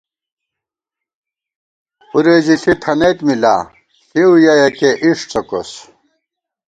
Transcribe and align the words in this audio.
پُرے 2.09 2.35
ژِݪی 2.45 2.73
تھنَئیت 2.83 3.19
می 3.25 3.35
لا، 3.43 3.55
ݪِؤ 4.09 4.31
یَیَکِیہ 4.43 4.91
اِݭ 5.07 5.19
څوکوس 5.31 5.71